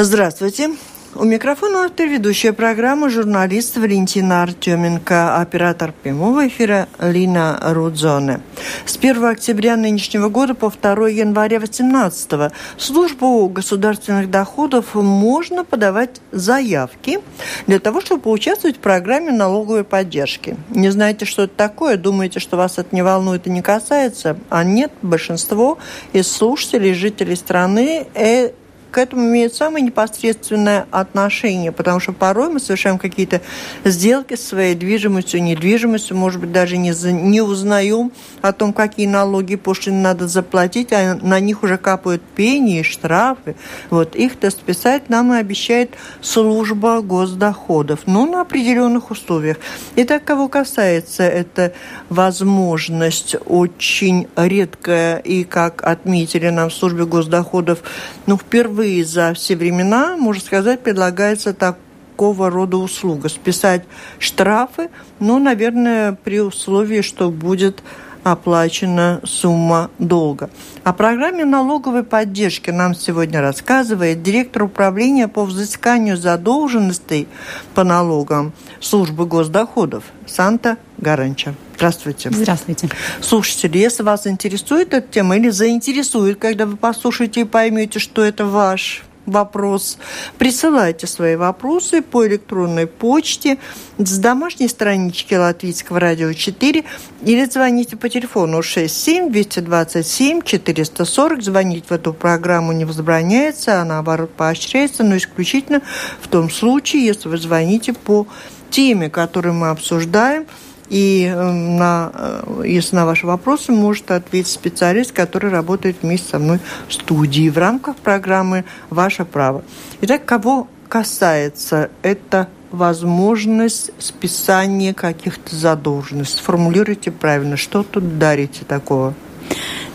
[0.00, 0.70] Здравствуйте.
[1.16, 8.40] У микрофона ведущая программы журналист Валентина Артеменко, оператор прямого эфира Лина Рудзоне.
[8.86, 16.20] С 1 октября нынешнего года по 2 января 2018 в службу государственных доходов можно подавать
[16.30, 17.18] заявки
[17.66, 20.56] для того, чтобы поучаствовать в программе налоговой поддержки.
[20.70, 21.96] Не знаете, что это такое?
[21.96, 24.38] Думаете, что вас это не волнует и не касается?
[24.48, 25.78] А нет, большинство
[26.12, 28.52] из слушателей, жителей страны э,
[28.90, 33.40] к этому имеют самое непосредственное отношение, потому что порой мы совершаем какие-то
[33.84, 39.06] сделки с своей движимостью, недвижимостью, может быть, даже не, за, не узнаем о том, какие
[39.06, 43.56] налоги пошлины надо заплатить, а на них уже капают пени и штрафы.
[43.90, 49.58] Вот их-то списать нам и обещает служба госдоходов, но на определенных условиях.
[49.96, 51.72] Итак, кого касается, это
[52.08, 57.80] возможность очень редкая, и как отметили нам в службе госдоходов,
[58.26, 63.28] ну, впервые впервые за все времена, можно сказать, предлагается такого рода услуга.
[63.28, 63.82] Списать
[64.20, 67.82] штрафы, ну, наверное, при условии, что будет
[68.22, 70.48] оплачена сумма долга.
[70.84, 77.26] О программе налоговой поддержки нам сегодня рассказывает директор управления по взысканию задолженностей
[77.74, 81.54] по налогам службы госдоходов Санта Гаранча.
[81.78, 82.30] Здравствуйте.
[82.32, 82.88] Здравствуйте.
[83.20, 88.46] Слушатели, если вас интересует эта тема или заинтересует, когда вы послушаете и поймете, что это
[88.46, 89.96] ваш вопрос,
[90.38, 93.58] присылайте свои вопросы по электронной почте
[93.96, 96.84] с домашней странички Латвийского радио 4
[97.22, 101.42] или звоните по телефону 67 227 440.
[101.44, 105.80] Звонить в эту программу не возбраняется, а наоборот поощряется, но исключительно
[106.20, 108.26] в том случае, если вы звоните по
[108.68, 110.48] теме, которую мы обсуждаем–
[110.88, 116.38] и эм, на, э, если на ваши вопросы может ответить специалист, который работает вместе со
[116.38, 119.62] мной в студии в рамках программы «Ваше право».
[120.00, 126.38] Итак, кого касается это возможность списания каких-то задолженностей.
[126.38, 129.14] Сформулируйте правильно, что тут дарите такого?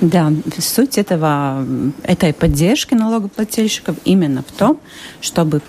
[0.01, 1.66] Да, суть этого,
[2.03, 4.79] этой поддержки налогоплательщиков именно в том,
[5.22, 5.62] чтобы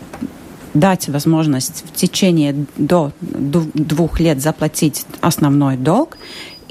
[0.74, 6.18] дать возможность в течение до двух лет заплатить основной долг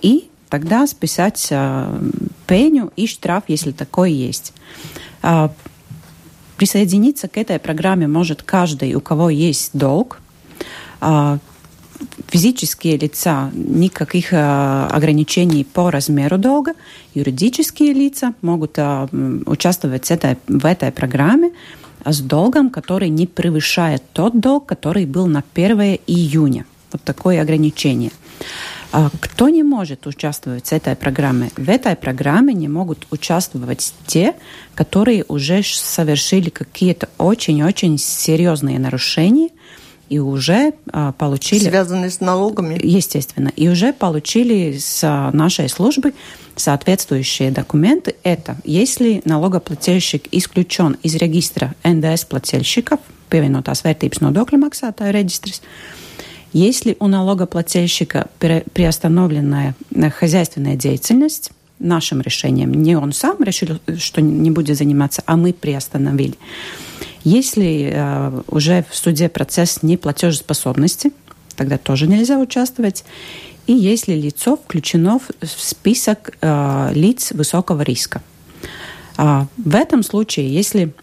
[0.01, 1.99] и тогда списать э,
[2.45, 4.53] пеню и штраф, если такой есть.
[5.23, 5.49] Э,
[6.57, 10.21] присоединиться к этой программе может каждый, у кого есть долг.
[11.01, 11.39] Э,
[12.27, 16.73] физические лица никаких э, ограничений по размеру долга.
[17.13, 19.07] Юридические лица могут э,
[19.45, 20.09] участвовать
[20.47, 21.51] в этой программе
[22.05, 26.65] с долгом, который не превышает тот долг, который был на 1 июня.
[26.91, 28.11] Вот такое ограничение.
[28.91, 31.49] А кто не может участвовать в этой программе?
[31.57, 34.35] В этой программе не могут участвовать те,
[34.75, 39.49] которые уже совершили какие-то очень-очень серьезные нарушения
[40.09, 41.59] и уже а, получили...
[41.59, 42.79] Связанные с налогами?
[42.81, 43.51] Естественно.
[43.55, 46.13] И уже получили с а, нашей службы
[46.55, 48.15] соответствующие документы.
[48.23, 52.99] Это если налогоплательщик исключен из регистра НДС плательщиков,
[53.33, 55.63] pievienotās vērtības nodokļu maksātāju регистрис,
[56.53, 59.73] если у налогоплательщика приостановленная
[60.19, 66.35] хозяйственная деятельность, нашим решением, не он сам решил, что не будет заниматься, а мы приостановили.
[67.23, 71.11] Если э, уже в суде процесс неплатежеспособности,
[71.56, 73.03] тогда тоже нельзя участвовать
[73.66, 78.22] и если лицо включено в список э, лиц высокого риска.
[79.16, 80.94] А в этом случае, если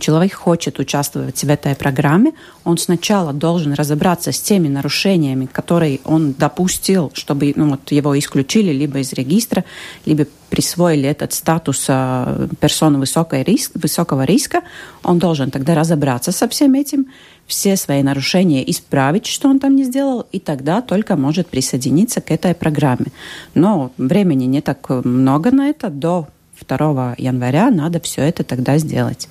[0.00, 2.32] человек хочет участвовать в этой программе,
[2.64, 8.72] он сначала должен разобраться с теми нарушениями, которые он допустил, чтобы ну, вот его исключили
[8.72, 9.64] либо из регистра,
[10.04, 14.62] либо присвоили этот статус э, персоны высокой риск, высокого риска.
[15.02, 17.06] Он должен тогда разобраться со всем этим,
[17.46, 22.30] все свои нарушения исправить, что он там не сделал, и тогда только может присоединиться к
[22.30, 23.06] этой программе.
[23.54, 25.90] Но времени не так много на это.
[25.90, 26.28] До
[26.66, 29.28] 2 января надо все это тогда сделать.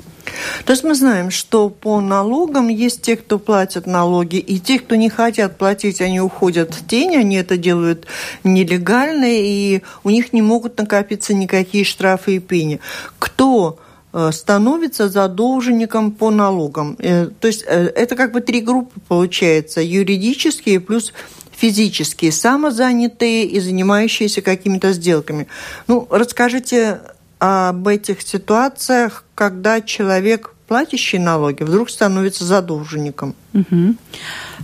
[0.66, 4.96] То есть мы знаем, что по налогам есть те, кто платят налоги, и те, кто
[4.96, 8.08] не хотят платить, они уходят в тень, они это делают
[8.44, 12.80] нелегально, и у них не могут накопиться никакие штрафы и пени.
[13.20, 13.80] Кто
[14.14, 16.96] Э, становится задолженником по налогам.
[16.98, 19.82] Э, то есть э, это как бы три группы получается.
[19.82, 21.14] Юридические плюс
[21.52, 25.48] физические, самозанятые и занимающиеся какими-то сделками.
[25.88, 27.02] Ну, расскажите
[27.40, 33.36] об этих ситуациях, когда человек, платящий налоги, вдруг становится задолженником.
[33.54, 33.96] Угу.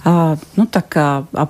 [0.05, 1.49] А, ну так, а, а,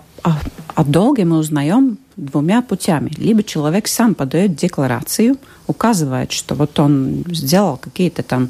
[0.75, 3.11] о долге мы узнаем двумя путями.
[3.17, 5.37] Либо человек сам подает декларацию,
[5.67, 8.49] указывает, что вот он сделал какие-то там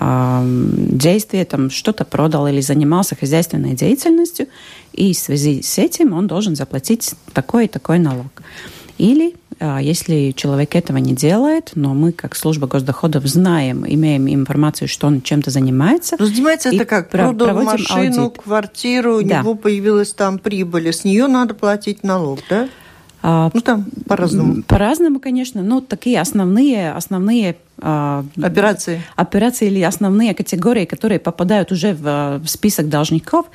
[0.00, 4.46] э, действия, там что-то продал или занимался хозяйственной деятельностью,
[4.92, 8.42] и в связи с этим он должен заплатить такой и такой налог.
[8.98, 9.41] Или а,
[9.80, 15.22] если человек этого не делает, но мы, как служба госдоходов, знаем, имеем информацию, что он
[15.22, 16.16] чем-то занимается.
[16.18, 17.10] Но занимается это как?
[17.10, 18.42] Продал машину, аудит.
[18.42, 19.40] квартиру, у да.
[19.40, 22.68] него появилась там прибыль, с нее надо платить налог, да?
[23.22, 24.62] А, ну, там по-разному.
[24.64, 25.62] По-разному, конечно.
[25.62, 29.00] Но такие основные, основные а, операции.
[29.14, 33.46] операции или основные категории, которые попадают уже в, в список должников,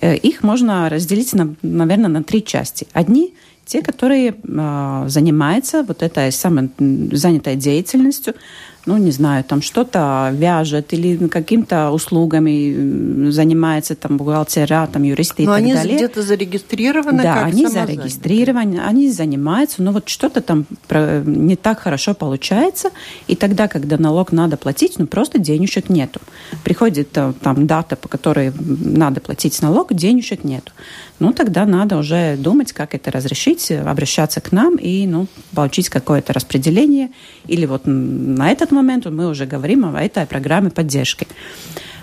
[0.00, 2.88] э, их можно разделить, на, наверное, на три части.
[2.92, 3.32] Одни
[3.64, 6.70] те, которые э, занимаются вот этой самой
[7.12, 8.34] занятой деятельностью,
[8.84, 15.56] ну, не знаю, там что-то вяжет или какими-то услугами занимается, там, бухгалтера, там, юристы но
[15.56, 15.96] и так они далее.
[15.96, 22.90] где-то зарегистрированы Да, они зарегистрированы, они занимаются, но вот что-то там не так хорошо получается,
[23.28, 26.20] и тогда, когда налог надо платить, ну, просто денежек нету.
[26.64, 30.72] Приходит э, там дата, по которой надо платить налог, денежек нету.
[31.20, 36.32] Ну, тогда надо уже думать, как это разрешить, обращаться к нам и, ну, получить какое-то
[36.32, 37.10] распределение.
[37.46, 41.26] Или вот на этот момент мы уже говорим о этой программе поддержки.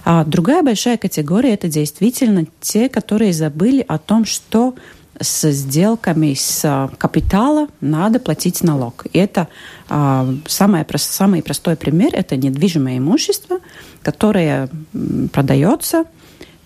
[0.06, 4.76] А другая большая категория– это действительно те, которые забыли о том, что
[5.20, 9.06] с сделками с а, капитала надо платить налог.
[9.12, 9.50] И это
[9.90, 13.60] а, самое, самый простой пример– это недвижимое имущество,
[14.02, 14.70] которое
[15.32, 16.06] продается–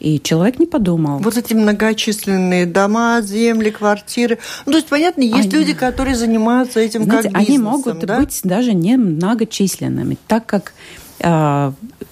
[0.03, 1.19] и человек не подумал.
[1.19, 4.37] Вот эти многочисленные дома, земли, квартиры.
[4.65, 7.67] Ну, то есть, понятно, есть они, люди, которые занимаются этим знаете, как бизнесом.
[7.67, 8.19] Они могут да?
[8.19, 10.73] быть даже не многочисленными, так как
[11.19, 11.71] э,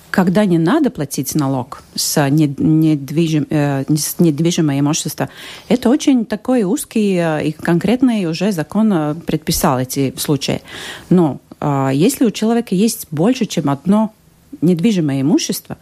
[0.10, 5.30] когда не надо платить налог с, недвижим, э, с недвижимое имущество,
[5.68, 10.62] это очень такой узкий э, и конкретный уже закон э, предписал эти случаи.
[11.10, 14.14] Но э, если у человека есть больше, чем одно
[14.62, 15.78] недвижимое имущество,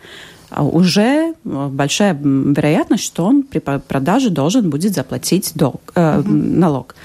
[0.58, 6.30] уже э, большая вероятность, что он при продаже должен будет заплатить долг, э, угу.
[6.30, 6.96] налог.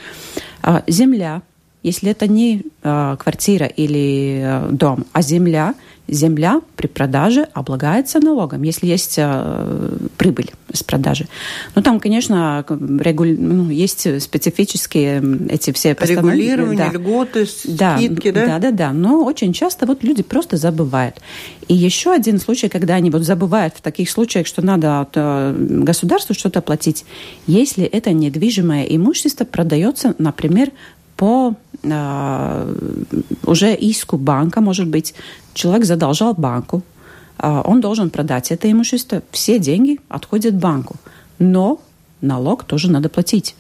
[0.63, 1.43] А земля,
[1.85, 5.75] если это не э, квартира или э, дом, а земля,
[6.09, 11.29] земля при продаже облагается налогом, если есть э, прибыль с продажи.
[11.75, 13.25] Ну, там, конечно, регу...
[13.25, 16.57] ну, есть специфические эти все постановления.
[16.57, 16.99] Регулирование, да.
[16.99, 18.59] льготы, скидки, да, да?
[18.59, 18.93] Да, да.
[18.93, 21.21] Но очень часто вот люди просто забывают.
[21.69, 25.17] И еще один случай, когда они вот забывают в таких случаях, что надо от
[25.85, 27.05] государству что-то платить,
[27.47, 30.71] если это недвижимое имущество продается, например,
[31.25, 32.75] по э,
[33.47, 35.15] уже иску банка, может быть,
[35.55, 36.83] человек задолжал банку,
[37.39, 40.97] э, он должен продать это имущество, все деньги отходят банку,
[41.39, 41.79] но
[42.21, 43.57] налог тоже надо платить.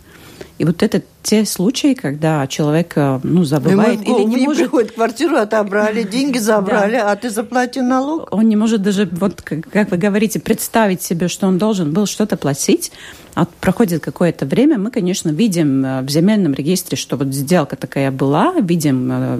[0.58, 4.64] И вот это те случаи, когда человек э, ну, забывает или не, может...
[4.64, 8.28] приходит квартиру, отобрали, деньги забрали, а ты заплати налог.
[8.31, 12.37] Он не может даже, вот как вы говорите, представить себе, что он должен был что-то
[12.37, 12.93] платить.
[13.35, 18.13] А проходит какое-то время, мы, конечно, видим э, в земельном регистре, что вот сделка такая
[18.13, 19.39] была, видим э,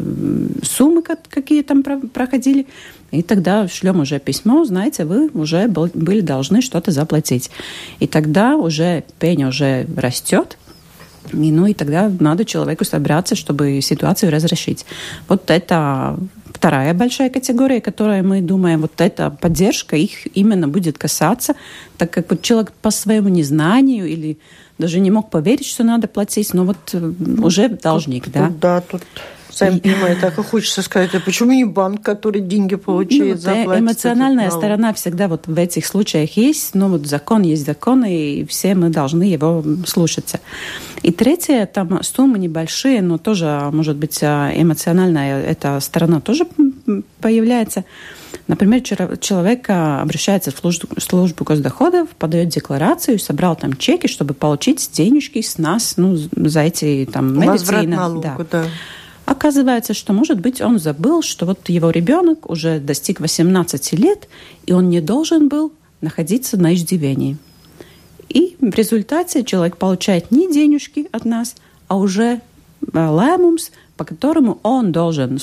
[0.65, 2.67] суммы, какие там проходили,
[3.13, 7.51] и тогда шлем уже письмо, знаете, вы уже были должны что-то заплатить.
[8.01, 10.59] И тогда уже пень уже растет,
[11.33, 14.85] и, ну и тогда надо человеку собраться, чтобы ситуацию разрешить.
[15.29, 16.19] Вот это
[16.55, 21.55] вторая большая категория, которая мы думаем, вот эта поддержка их именно будет касаться,
[21.99, 24.39] так как вот человек по своему незнанию или
[24.79, 27.13] даже не мог поверить, что надо платить, но вот э,
[27.43, 28.53] уже должник, тут, да?
[28.61, 29.03] Да, тут
[29.55, 33.83] Сами понимаете, так и хочется сказать, а почему не банк, который деньги получает, ну, заплатит?
[33.83, 38.75] Эмоциональная сторона всегда вот в этих случаях есть, но вот закон есть закон, и все
[38.75, 40.41] мы должны его слушаться.
[41.03, 46.47] И третье, там суммы небольшие, но тоже, может быть, а, эмоциональная эта сторона тоже
[47.21, 47.85] появляется.
[48.47, 54.91] Например, человек а, обращается в службу, службу госдоходов, подает декларацию, собрал там чеки, чтобы получить
[54.93, 57.53] денежки с нас ну, за эти там медицина.
[57.53, 58.63] Возврат налога, да.
[58.63, 58.65] да.
[59.27, 64.29] Оказывается, что, может быть, он забыл, что вот его ребенок уже достиг 18 лет,
[64.67, 67.39] и он не должен был находиться на иждивении.
[68.29, 71.55] И в результате человек получает не денежки от нас,
[71.89, 72.41] а уже
[72.93, 75.39] э, лэмумс, по которому он должен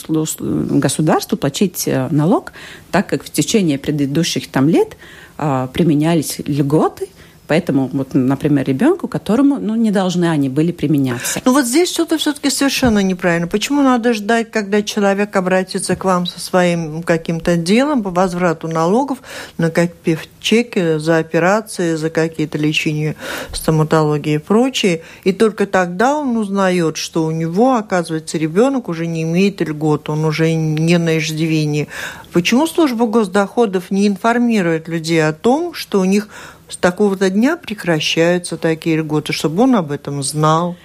[0.79, 2.51] государству платить э, налог,
[2.91, 4.95] так как в течение предыдущих там лет
[5.37, 7.07] э, применялись льготы–
[7.51, 11.41] поэтому, вот, например, ребенку, которому ну, не должны они были применяться.
[11.43, 13.45] Ну вот здесь что-то все-таки совершенно неправильно.
[13.45, 19.17] Почему надо ждать, когда человек обратится к вам со своим каким-то делом по возврату налогов,
[19.57, 23.17] накопив чеки за операции, за какие-то лечения
[23.51, 29.23] стоматологии и прочее, и только тогда он узнает, что у него, оказывается, ребенок уже не
[29.23, 31.89] имеет льгот, он уже не на иждивении.
[32.31, 36.29] Почему служба госдоходов не информирует людей о том, что у них
[36.71, 40.75] с такого-то дня прекращаются такие льготы, чтобы он об этом знал?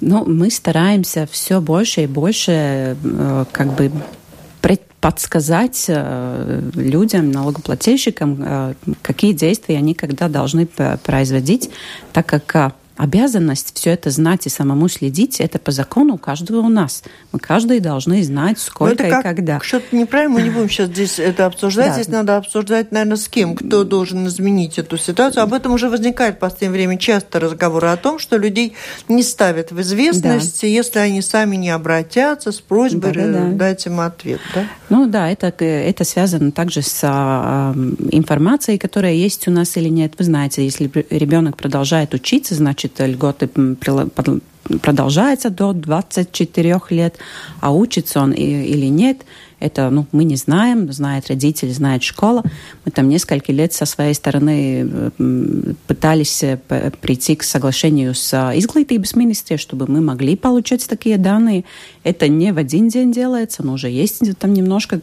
[0.00, 3.90] Ну, мы стараемся все больше и больше э, как бы
[5.00, 11.70] подсказать э, людям, налогоплательщикам, э, какие действия они когда должны производить,
[12.12, 16.68] так как обязанность все это знать и самому следить, это по закону у каждого у
[16.68, 17.02] нас.
[17.32, 19.60] Мы каждый должны знать, сколько это как, и когда.
[19.60, 21.88] Что-то неправильно, мы не будем сейчас здесь это обсуждать.
[21.88, 21.94] Да.
[21.94, 25.42] Здесь надо обсуждать, наверное, с кем, кто должен изменить эту ситуацию.
[25.42, 28.74] Об этом уже возникает в последнее время часто разговоры о том, что людей
[29.08, 30.66] не ставят в известность, да.
[30.66, 33.50] если они сами не обратятся с просьбой да, да, да.
[33.50, 34.40] дать им ответ.
[34.54, 34.66] Да?
[34.88, 37.74] Ну да, это, это связано также с а,
[38.10, 40.12] информацией, которая есть у нас или нет.
[40.18, 43.48] Вы знаете, если ребенок продолжает учиться, значит, значит, льготы
[44.80, 47.16] продолжается до 24 лет,
[47.60, 49.18] а учится он или нет,
[49.60, 52.42] это ну, мы не знаем, знает родитель, знает школа.
[52.84, 55.10] Мы там несколько лет со своей стороны
[55.86, 56.58] пытались э,
[57.00, 61.64] прийти к соглашению с изглытības министре, чтобы мы могли получать такие данные.
[62.02, 65.00] Это не в один день делается, но уже есть там немножко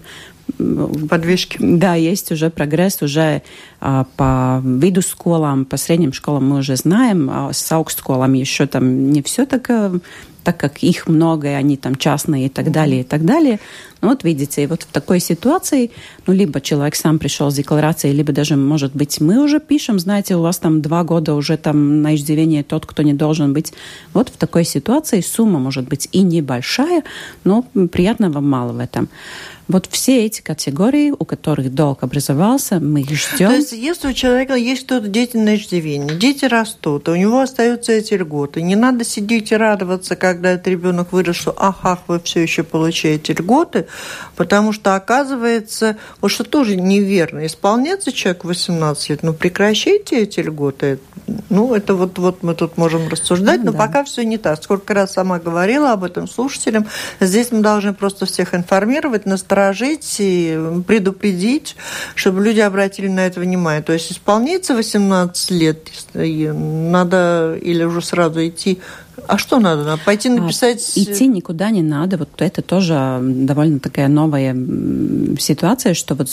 [1.10, 1.58] подвижки.
[1.60, 3.42] Да, есть уже прогресс, уже
[3.80, 9.12] а, по виду школам, по средним школам мы уже знаем, а с аукшколами еще там
[9.12, 10.00] не все так э,
[10.44, 13.60] так как их много, и они там частные и так далее, и так далее.
[14.02, 15.92] Ну вот видите, и вот в такой ситуации,
[16.26, 20.36] ну либо человек сам пришел с декларацией, либо даже, может быть, мы уже пишем, знаете,
[20.36, 23.74] у вас там два года уже там на иждивение тот, кто не должен быть.
[24.14, 27.04] Вот в такой ситуации сумма может быть и небольшая,
[27.44, 29.10] но приятного мало в этом.
[29.72, 33.48] Вот все эти категории, у которых долг образовался, мы их ждем.
[33.48, 38.16] То есть, если у человека есть что-то деятельное иждивение, дети растут, у него остаются эти
[38.16, 42.64] льготы, не надо сидеть и радоваться, когда этот ребенок вырос, что ах, вы все еще
[42.64, 43.88] получаете льготы,
[44.36, 51.00] потому что оказывается, вот что тоже неверно, исполняется человек 18 лет, ну прекращайте эти льготы,
[51.50, 53.78] ну это вот, вот мы тут можем рассуждать, но да.
[53.78, 54.62] пока все не так.
[54.62, 56.88] Сколько раз сама говорила об этом слушателям,
[57.22, 61.76] здесь мы должны просто всех информировать, насторожить насторожить и предупредить,
[62.16, 63.82] чтобы люди обратили на это внимание.
[63.82, 68.80] То есть исполнится 18 лет, надо или уже сразу идти
[69.28, 69.84] а что надо?
[69.84, 70.82] Надо пойти а, написать...
[70.96, 72.18] Идти никуда не надо.
[72.18, 74.56] Вот это тоже довольно такая новая
[75.38, 76.28] ситуация, что вот,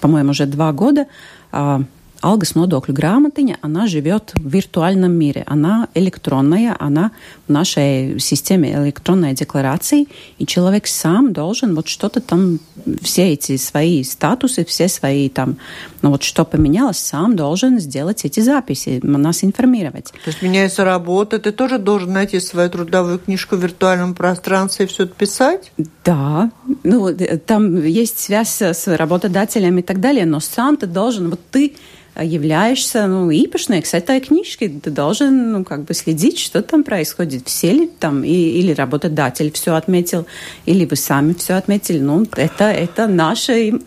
[0.00, 1.06] по-моему, уже два года
[1.52, 1.82] а,
[2.22, 5.42] Алгас нодokļu грамотыня, она живет в виртуальном мире.
[5.46, 7.10] Она электронная, она
[7.48, 10.06] в нашей системе электронной декларации,
[10.38, 12.60] и человек сам должен вот что-то там,
[13.02, 15.56] все эти свои статусы, все свои там,
[16.02, 20.12] ну вот что поменялось, сам должен сделать эти записи, нас информировать.
[20.24, 24.88] То есть меняется работа, ты тоже должен найти свою трудовую книжку в виртуальном пространстве и
[24.88, 25.72] все это писать?
[26.04, 26.52] Да,
[26.84, 27.10] ну
[27.46, 31.74] там есть связь с работодателем и так далее, но сам ты должен, вот ты
[32.20, 37.48] являешься ну, īpašnieks этой книжки, ты должен ну, как бы следить, что там происходит.
[37.48, 40.26] Все ли там, и, или работодатель все отметил,
[40.66, 41.98] или вы сами все отметили.
[41.98, 43.80] Ну, это, это наше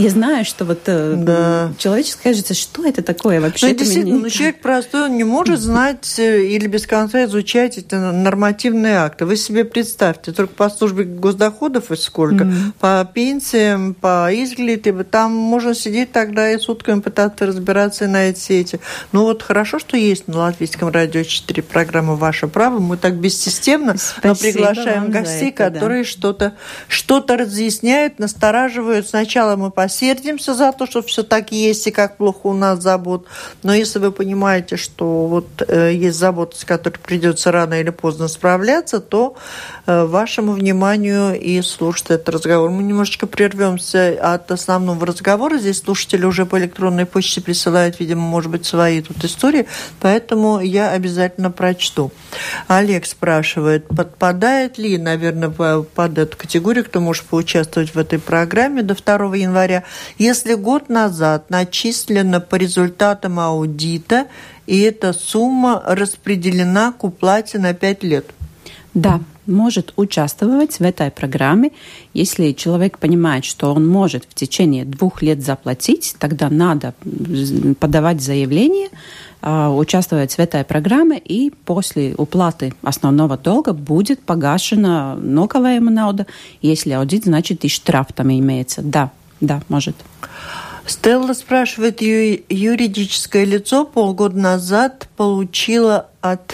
[0.00, 1.72] я знаю, что вот э, да.
[1.78, 3.68] человеческое кажется, что это такое вообще?
[3.68, 4.22] Ну, действительно, меня...
[4.24, 9.26] ну, человек простой, он не может знать э, или без конца изучать эти нормативные акты.
[9.26, 12.72] Вы себе представьте, только по службе госдоходов и сколько, mm-hmm.
[12.78, 18.80] по пенсиям, по изглите, там можно сидеть тогда и сутками пытаться разбираться на эти сети.
[19.12, 22.78] Ну вот хорошо, что есть на Латвийском радио 4 программы «Ваше право».
[22.78, 26.08] Мы так бессистемно но приглашаем гостей, это, которые да.
[26.08, 26.54] что-то
[26.88, 29.08] что разъясняют, настораживают.
[29.08, 33.26] Сначала мы посердимся за то, что все так есть и как плохо у нас забот.
[33.64, 38.28] Но если вы понимаете, что вот э, есть забота, с которой придется рано или поздно
[38.28, 39.34] справляться, то
[39.86, 42.70] э, вашему вниманию и слушать этот разговор.
[42.70, 45.58] Мы немножечко прервемся от основного разговора.
[45.58, 49.66] Здесь слушатели уже по электронной почте присылают, видимо, может быть, свои тут истории,
[49.98, 52.12] поэтому я обязательно прочту.
[52.68, 58.94] Олег спрашивает, подпадает ли, наверное, под эту категорию, кто может поучаствовать в этой программе до
[58.94, 59.79] 2 января
[60.18, 64.26] если год назад начислено по результатам аудита,
[64.66, 68.26] и эта сумма распределена к уплате на 5 лет?
[68.94, 71.70] Да, может участвовать в этой программе.
[72.14, 76.94] Если человек понимает, что он может в течение двух лет заплатить, тогда надо
[77.78, 78.88] подавать заявление
[79.42, 86.26] участвовать в этой программе, и после уплаты основного долга будет погашена налоговая науда.
[86.60, 88.82] Если аудит, значит и штраф там имеется.
[88.82, 89.96] Да, да, может.
[90.86, 96.52] Стелла спрашивает, юридическое лицо полгода назад получило от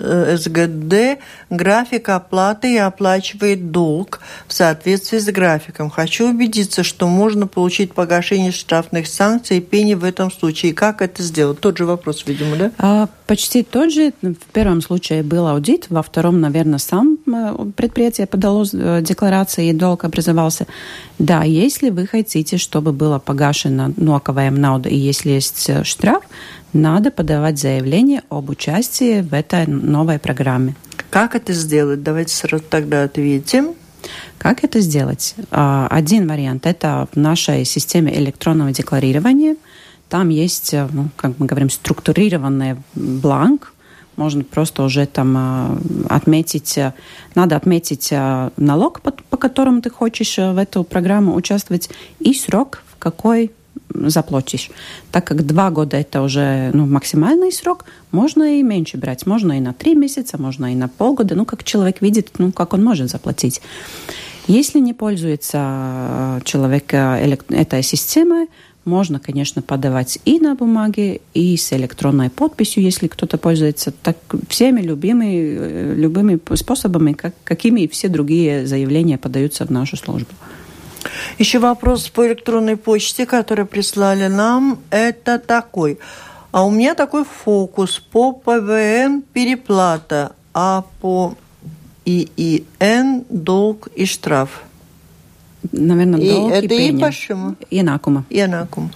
[0.00, 1.20] Э, СГД
[1.50, 5.90] график оплаты и оплачивает долг в соответствии с графиком.
[5.90, 10.72] Хочу убедиться, что можно получить погашение штрафных санкций и пени в этом случае.
[10.72, 11.60] Как это сделать?
[11.60, 12.70] Тот же вопрос, видимо, да?
[13.28, 14.12] А, почти тот же.
[14.22, 19.72] В первом случае был аудит, во втором, наверное, сам э, предприятие подало э, декларации и
[19.72, 20.66] долг образовался.
[21.18, 26.22] Да, если вы хотите, чтобы было погашено налоговая науда и если есть штраф,
[26.72, 30.74] надо подавать заявление об участии в этой новой программе.
[31.10, 32.02] Как это сделать?
[32.02, 33.74] Давайте сразу тогда ответим.
[34.38, 35.34] Как это сделать?
[35.50, 39.56] А, один вариант– это в нашей системе электронного декларирования.
[40.08, 43.72] Там есть, э, ну, как мы говорим, структурированный бланк,
[44.16, 46.92] можно просто уже там а, отметить, э,
[47.36, 51.88] надо отметить э, налог, по которому ты хочешь в эту программу участвовать,
[52.18, 53.52] и срок, в какой
[53.94, 54.70] заплатишь.
[55.12, 59.26] Так как два года это уже ну, максимальный срок, можно и меньше брать.
[59.26, 61.34] Можно и на три месяца, можно и на полгода.
[61.34, 63.60] Ну, как человек видит, ну, как он может заплатить.
[64.46, 68.48] Если не пользуется э, человек э, этой системой,
[68.88, 74.16] можно, конечно, подавать и на бумаге, и с электронной подписью, если кто-то пользуется так,
[74.48, 80.30] всеми любыми, э, любыми способами, как, какими и все другие заявления подаются в нашу службу.
[81.38, 85.98] Еще вопрос по электронной почте, который прислали нам, это такой.
[86.50, 91.36] А у меня такой фокус по ПВН переплата, а по
[92.04, 94.62] ИИН долг и штраф.
[95.72, 97.56] Наверное, долг и, это и и почему?
[97.70, 98.24] Иенакума.
[98.30, 98.90] Иенакума.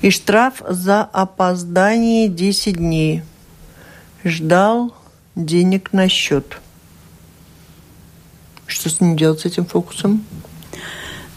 [0.00, 3.22] И штраф за опоздание 10 дней.
[4.24, 4.94] Ждал
[5.36, 6.60] денег на счет.
[8.66, 10.24] Что с ним делать с этим фокусом?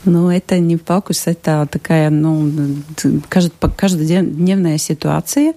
[0.04, 2.51] Ну, это не фокус, это такая, ну,
[3.30, 5.54] каждодневная ситуация.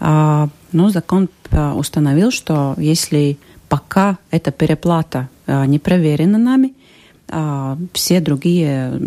[0.00, 6.72] А, ну, закон а, установил, что если пока эта переплата а, не проверена нами,
[7.92, 9.00] все другие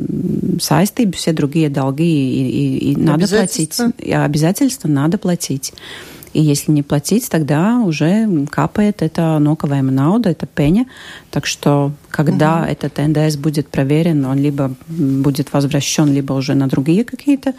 [0.60, 3.80] сайты, все другие долги и, и, и надо платить.
[4.12, 5.74] Обязательства надо платить.
[6.34, 10.86] И если не платить, тогда уже капает это ноковая науда, это пеня.
[11.32, 12.66] Так что, когда угу.
[12.66, 17.54] этот НДС будет проверен, он либо будет возвращен, либо уже на другие какие-то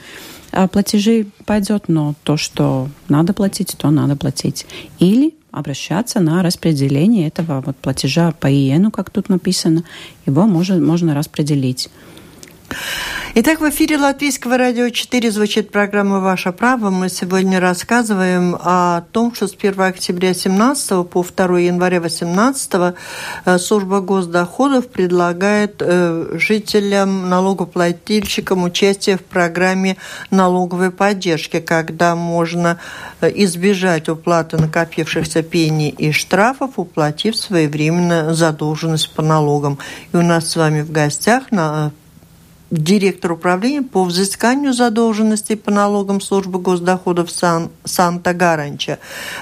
[0.51, 4.67] а, платежи пойдет, но то, что надо платить, то надо платить.
[4.99, 9.85] Или обращаться на распределение этого вот платежа по ИЕНу, как тут написано,
[10.27, 11.89] его можно, можно распределить.
[13.41, 16.91] Итак, в эфире Латвийского радио 4 звучит программа «Ваше право».
[16.91, 22.97] Мы сегодня рассказываем о том, что с 1 октября 2017 по 2 января 2018
[23.45, 29.99] э, служба госдоходов предлагает э, жителям, налогоплательщикам участие в программе
[30.31, 32.81] налоговой поддержки, когда можно
[33.21, 39.79] э, избежать уплаты накопившихся пений и штрафов, уплатив своевременно задолженность по налогам.
[40.13, 41.93] И у нас с вами в гостях на
[42.71, 48.99] директор управления по взысканию задолженностей по налогам службы госдоходов Сан, Санта-Гаранча.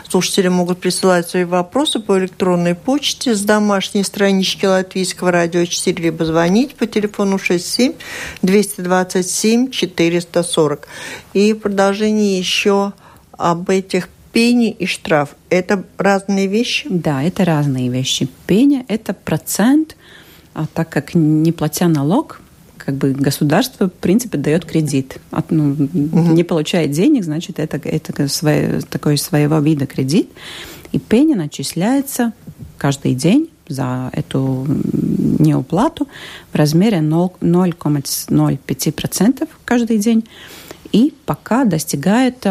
[0.09, 6.25] Слушатели могут присылать свои вопросы по электронной почте с домашней странички Латвийского радио 4, либо
[6.25, 7.95] звонить по телефону 67
[8.43, 10.89] 227 440.
[11.33, 12.93] И продолжение еще
[13.33, 15.31] об этих пени и штраф.
[15.51, 16.87] Это разные вещи?
[16.91, 18.29] Да, это разные вещи.
[18.47, 19.97] Пеня– это процент,
[20.55, 22.41] а так как не платя налог,
[22.87, 25.19] как бы государство, в принципе, дает кредит.
[25.33, 26.33] От, ну, угу.
[26.33, 30.31] Не получает денег, значит, это, это свое, такой своего вида кредит.
[30.93, 32.33] И пени начисляется
[32.79, 34.65] каждый день за эту
[35.41, 36.07] неуплату
[36.53, 40.25] в размере 0,05% каждый день.
[40.93, 42.47] И пока достигает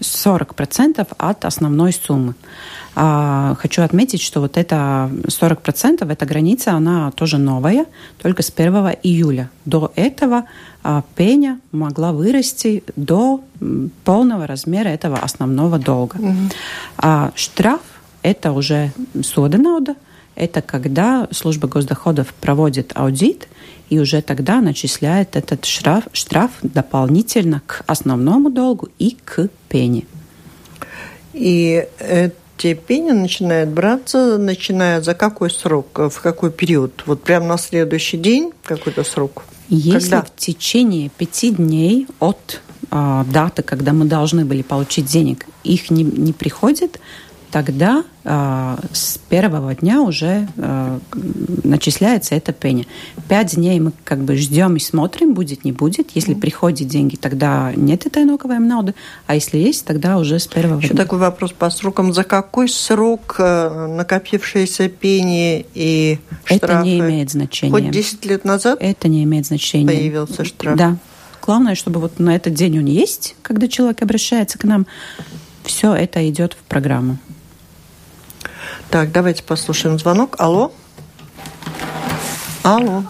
[0.00, 2.34] 40% от основной суммы.
[2.96, 7.86] А, хочу отметить, что вот это 40%, эта граница, она тоже новая,
[8.22, 9.50] только с 1 июля.
[9.64, 10.44] До этого
[10.82, 13.42] а, пеня могла вырасти до
[14.04, 16.16] полного размера этого основного долга.
[16.16, 16.38] Угу.
[16.98, 17.80] А штраф–
[18.22, 19.58] это уже сода
[20.36, 23.48] это когда служба госдоходов проводит аудит
[23.88, 30.04] и уже тогда начисляет этот штраф, штраф дополнительно к основному долгу и к пене.
[31.32, 37.02] И эти пени начинают браться, начиная за какой срок, в какой период?
[37.06, 39.44] Вот прямо на следующий день какой-то срок?
[39.68, 40.22] Если Когда?
[40.22, 46.04] в течение пяти дней от а, дата, когда мы должны были получить денег, их не,
[46.04, 47.00] не приходит,
[47.54, 50.98] тогда э, с первого дня уже э,
[51.62, 52.84] начисляется эта пеня.
[53.28, 56.10] Пять дней мы как бы ждем и смотрим, будет, не будет.
[56.16, 56.40] Если mm.
[56.40, 58.96] приходят деньги, тогда нет этой налоговой ноды,
[59.28, 61.04] а если есть, тогда уже с первого Еще дня.
[61.04, 62.12] такой вопрос по срокам.
[62.12, 66.64] За какой срок э, накопившиеся пени и штрафы?
[66.64, 67.70] Это не имеет значения.
[67.70, 68.78] Хоть 10 лет назад?
[68.80, 69.86] Это не имеет значения.
[69.86, 70.76] Появился штраф?
[70.76, 70.96] Да.
[71.40, 74.88] Главное, чтобы вот на этот день он есть, когда человек обращается к нам,
[75.62, 77.18] все это идет в программу.
[78.94, 80.36] Так, давайте послушаем звонок.
[80.38, 80.70] Алло.
[82.62, 83.02] Алло.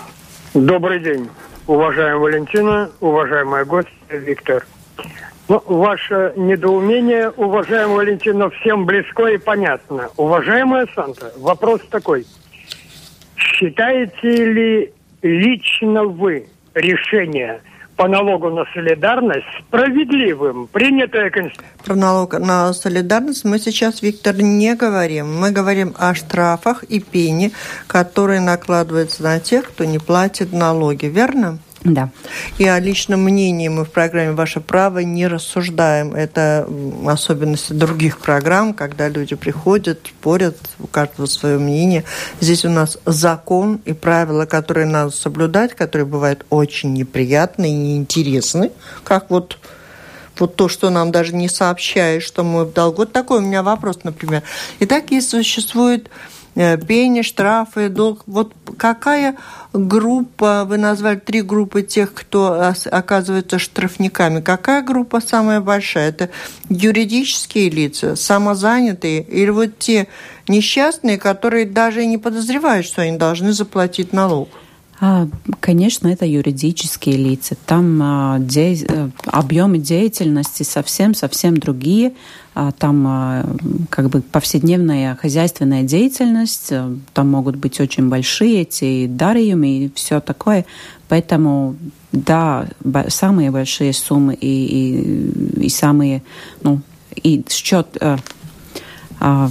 [0.54, 1.28] Добрый день,
[1.66, 4.66] уважаемая Валентина, уважаемая гость Виктор.
[5.46, 10.08] Ну, ваше недоумение, уважаемая Валентина, всем близко и понятно.
[10.16, 12.26] Уважаемая Санта, вопрос такой.
[13.36, 17.60] Считаете ли лично вы решение–
[17.96, 21.68] по налогу на солидарность справедливым, принятая Конституция.
[21.85, 25.38] Про налог на солидарность мы сейчас, Виктор, не говорим.
[25.38, 27.52] Мы говорим о штрафах и пене,
[27.87, 31.59] которые накладываются на тех, кто не платит налоги, верно?
[31.84, 32.08] Да.
[32.56, 36.14] И о личном мнении мы в программе «Ваше право» не рассуждаем.
[36.14, 36.66] Это
[37.06, 42.04] особенности других программ, когда люди приходят, спорят, у каждого свое мнение.
[42.40, 48.70] Здесь у нас закон и правила, которые надо соблюдать, которые бывают очень неприятны и неинтересны,
[49.04, 49.58] как вот
[50.38, 53.02] вот то, что нам даже не сообщает, что мы в долгу.
[53.02, 54.42] Вот такой у меня вопрос, например.
[54.80, 56.10] Итак, если существует
[56.54, 58.22] пени, штрафы, долг.
[58.26, 59.36] Вот какая
[59.72, 64.40] группа, вы назвали три группы тех, кто оказывается штрафниками.
[64.40, 66.10] Какая группа самая большая?
[66.10, 66.30] Это
[66.68, 70.08] юридические лица, самозанятые или вот те
[70.48, 74.48] несчастные, которые даже не подозревают, что они должны заплатить налог?
[75.00, 75.26] А,
[75.60, 77.56] конечно, это юридические лица.
[77.66, 78.74] Там а, де...
[78.88, 82.14] Э, объемы деятельности совсем-совсем другие.
[82.56, 83.56] А, там а,
[83.90, 90.20] как бы повседневная хозяйственная деятельность, э, там могут быть очень большие эти дариумы и все
[90.20, 90.64] такое.
[91.08, 91.74] Поэтому,
[92.12, 92.68] да,
[93.08, 96.22] самые большие суммы и, и, и самые,
[96.62, 96.80] ну,
[97.16, 98.18] и счет э,
[99.18, 99.50] а,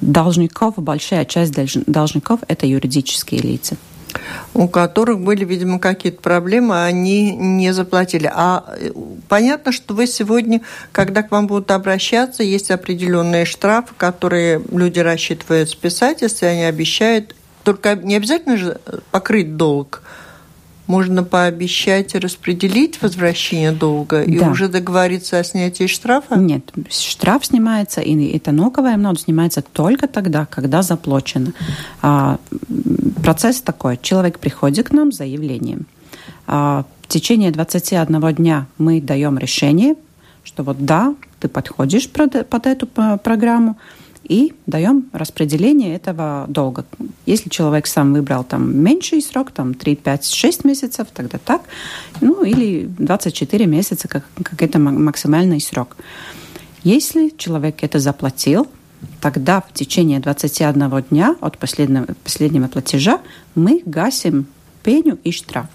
[0.00, 1.52] должников, большая часть
[1.86, 3.76] должников– это юридические лица
[4.54, 8.30] у которых были, видимо, какие-то проблемы, они не заплатили.
[8.32, 8.90] А э,
[9.28, 10.60] понятно, что вы сегодня,
[10.92, 17.34] когда к вам будут обращаться, есть определенные штрафы, которые люди рассчитывают списать, если они обещают.
[17.64, 20.02] Только не обязательно же покрыть долг
[20.86, 24.50] можно пообещать распределить возвращение долга и да.
[24.50, 26.36] уже договориться о снятии штрафа?
[26.36, 31.52] Нет, штраф снимается, и это налоговая нота снимается только тогда, когда заплачено.
[32.02, 32.38] А,
[33.22, 33.98] процесс такой.
[34.00, 35.86] Человек приходит к нам с заявлением.
[36.46, 39.96] А, в течение 21 дня мы даем решение,
[40.44, 43.76] что вот да, ты подходишь под, под эту программу,
[44.28, 46.84] и даем распределение этого долга.
[47.26, 51.62] Если человек сам выбрал там меньший срок, там 3, 5, 6 месяцев, тогда так,
[52.20, 55.96] ну или 24 месяца, как, как это максимальный срок.
[56.82, 58.68] Если человек это заплатил,
[59.20, 63.20] тогда в течение 21 дня от последнего, последнего платежа
[63.54, 64.46] мы гасим
[64.82, 65.66] пеню и штраф.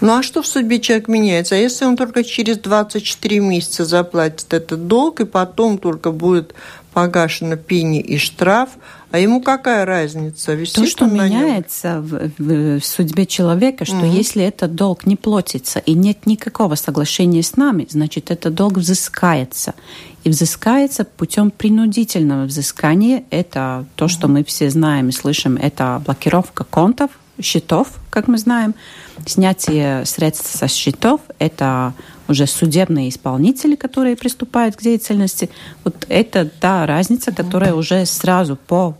[0.00, 1.54] Ну а что в судьбе человек меняется?
[1.54, 6.54] А если он только через 24 месяца заплатит этот долг, и потом только будет
[6.92, 8.70] погашена пени и штраф,
[9.10, 10.54] а ему какая разница?
[10.54, 14.06] Висит То, что меняется в, в, в судьбе человека, что угу.
[14.06, 19.74] если этот долг не платится и нет никакого соглашения с нами, значит, этот долг взыскается.
[20.24, 23.24] И взыскается путем принудительного взыскания.
[23.30, 27.10] Это то, что мы все знаем и слышим, это блокировка контов,
[27.42, 28.74] счетов, как мы знаем.
[29.26, 31.92] Снятие средств со счетов– это
[32.32, 35.48] уже судебные исполнители, которые приступают к деятельности.
[35.84, 38.96] Вот это та разница, которая уже сразу по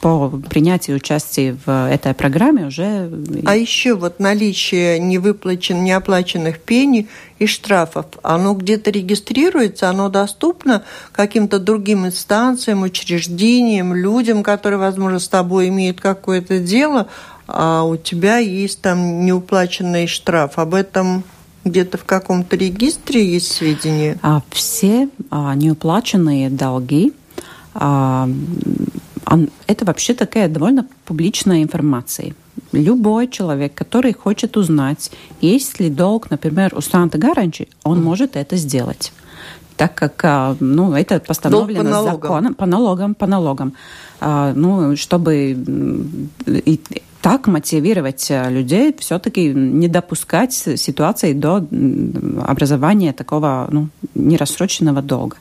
[0.00, 3.10] по принятию участия в этой программе уже...
[3.44, 11.58] А еще вот наличие невыплачен, неоплаченных пений и штрафов, оно где-то регистрируется, оно доступно каким-то
[11.58, 17.08] другим инстанциям, учреждениям, людям, которые, возможно, с тобой имеют какое-то дело,
[17.46, 20.58] а у тебя есть там неуплаченный штраф.
[20.58, 21.24] Об этом
[21.64, 24.18] где-то в каком-то регистре есть сведения?
[24.22, 27.12] А все а, неуплаченные долги
[27.74, 28.28] а,
[29.66, 32.34] это вообще такая довольно публичная информация.
[32.72, 38.02] Любой человек, который хочет узнать, есть ли долг, например, у Санта Гаранчи, он mm.
[38.02, 39.12] может это сделать
[39.76, 43.72] так как а, ну, это постановлено по законом, по налогам, по налогам.
[44.20, 45.52] А, ну, чтобы
[46.46, 46.80] и
[47.22, 51.66] так мотивировать людей все-таки не допускать ситуации до
[52.46, 55.36] образования такого ну, нерассроченного долга.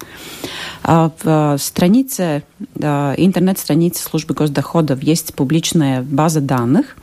[0.84, 2.44] А в странице,
[2.76, 6.98] интернет-странице службы госдоходов есть публичная база данных.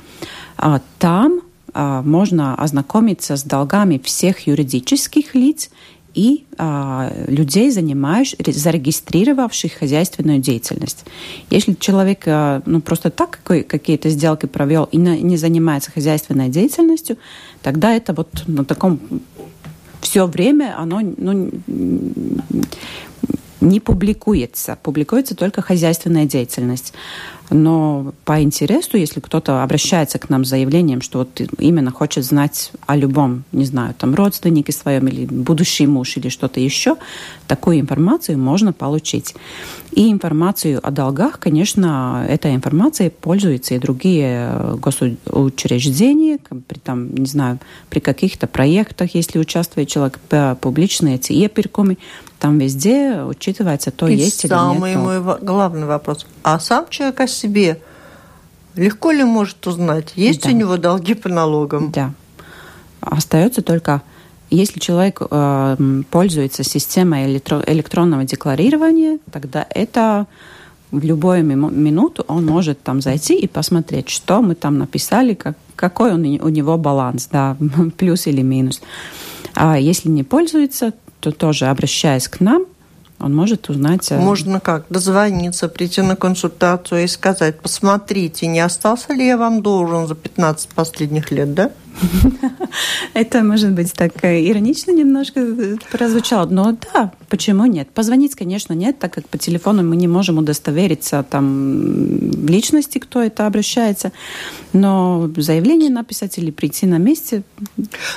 [0.56, 1.40] А там
[1.74, 5.70] можно ознакомиться с долгами всех юридических лиц
[6.16, 11.04] и а, людей, занимающих, зарегистрировавших хозяйственную деятельность.
[11.50, 17.18] Если человек а, ну, просто так какие-то сделки провел и на, не занимается хозяйственной деятельностью,
[17.62, 18.98] тогда это вот на таком
[20.00, 21.50] все время оно ну,
[23.60, 24.78] не публикуется.
[24.82, 26.92] Публикуется только хозяйственная деятельность.
[27.50, 32.72] Но по интересу, если кто-то обращается к нам с заявлением, что вот именно хочет знать
[32.86, 36.96] о любом, не знаю, там родственнике своем или будущий муж или что-то еще,
[37.46, 39.34] такую информацию можно получить.
[39.92, 47.26] И информацию о долгах, конечно, этой информацией пользуются и другие э, госучреждения, при, там, не
[47.26, 50.18] знаю, при каких-то проектах, если участвует человек,
[50.60, 51.98] публичные эти епиркуми,
[52.38, 54.58] там везде учитывается то, и есть или нет.
[54.58, 56.26] Самый мой главный вопрос.
[56.42, 57.80] А сам человек о себе
[58.74, 60.50] легко ли может узнать, есть да.
[60.50, 61.90] у него долги по налогам?
[61.92, 62.12] Да.
[63.00, 64.02] Остается только
[64.50, 70.26] если человек э, пользуется системой электро- электронного декларирования, тогда это
[70.92, 76.12] в любую минуту он может там зайти и посмотреть, что мы там написали, как, какой
[76.12, 77.56] он, у него баланс, да,
[77.96, 78.80] плюс или минус.
[79.54, 82.66] А если не пользуется, то тоже обращаясь к нам,
[83.18, 84.10] он может узнать...
[84.12, 84.84] Э, Можно как?
[84.90, 90.68] Дозвониться, прийти на консультацию и сказать, посмотрите, не остался ли я вам должен за 15
[90.70, 91.70] последних лет, да?
[93.14, 97.88] Это, может быть, так иронично немножко э, прозвучало, но да, почему нет?
[97.90, 101.78] Позвонить, конечно, нет, так как по телефону мы не можем удостовериться там
[102.46, 104.12] в личности, кто это обращается,
[104.72, 107.42] но заявление написать или прийти на месте.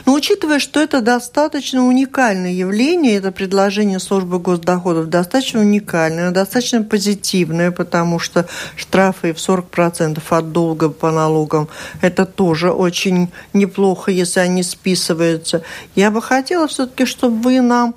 [0.05, 7.71] Но учитывая, что это достаточно уникальное явление, это предложение службы госдоходов достаточно уникальное, достаточно позитивное,
[7.71, 11.67] потому что штрафы в 40% от долга по налогам–
[12.01, 15.61] это тоже очень не неплохо, если они списываются.
[15.95, 17.95] Я бы хотела все-таки, чтобы вы нам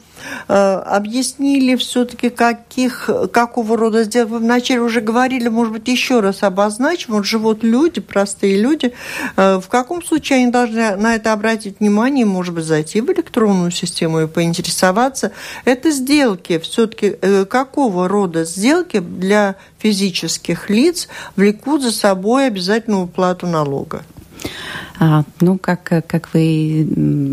[0.48, 4.30] э, объяснили все-таки, каких, какого рода сделок.
[4.30, 7.14] Вы вначале уже говорили, может быть, еще раз обозначим.
[7.14, 8.92] Вот живут люди, простые люди.
[9.36, 13.70] Э, в каком случае они должны на это обратить внимание, может быть, зайти в электронную
[13.70, 15.32] систему и поинтересоваться.
[15.64, 23.46] Это сделки все-таки э, какого рода сделки для физических лиц влекут за собой обязательную уплату
[23.46, 24.04] налога?
[25.00, 26.86] А, ну, как, как вы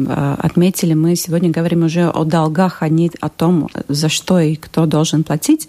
[0.09, 4.55] а, отметили, мы сегодня говорим уже о долгах, а не о том, за что и
[4.55, 5.67] кто должен платить.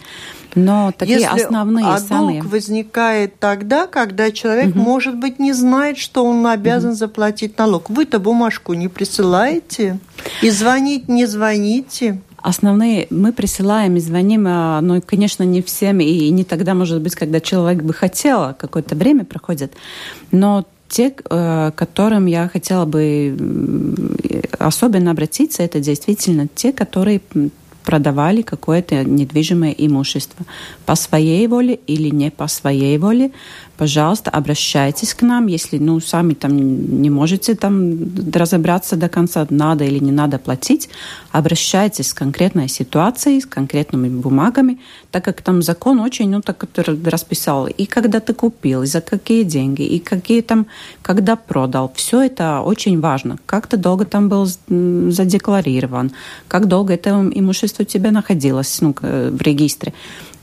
[0.54, 2.40] Но такие Если основные а самые...
[2.40, 4.78] долг возникает тогда, когда человек, угу.
[4.78, 6.98] может быть, не знает, что он обязан угу.
[6.98, 7.90] заплатить налог.
[7.90, 9.98] Вы-то бумажку не присылаете,
[10.42, 12.20] и звонить не звоните.
[12.38, 17.38] Основные мы присылаем и звоним, ну, конечно, не всем, и не тогда, может быть, когда
[17.40, 19.74] человек бы хотел, какое-то время проходит,
[20.32, 23.36] но те, э, которым я хотела бы
[24.58, 27.20] особенно обратиться, это действительно те, которые
[27.84, 30.44] продавали какое-то недвижимое имущество.
[30.84, 33.30] По своей воле или не по своей воле,
[33.80, 36.54] пожалуйста, обращайтесь к нам, если ну, сами там
[37.02, 37.96] не можете там
[38.34, 40.90] разобраться до конца, надо или не надо платить,
[41.32, 44.78] обращайтесь с конкретной ситуацией, с конкретными бумагами,
[45.10, 46.66] так как там закон очень, ну, так
[47.06, 50.66] расписал, и когда ты купил, и за какие деньги, и какие там,
[51.00, 53.38] когда продал, все это очень важно.
[53.46, 54.46] Как ты долго там был
[55.12, 56.12] задекларирован,
[56.48, 59.94] как долго это имущество у тебя находилось ну, в регистре.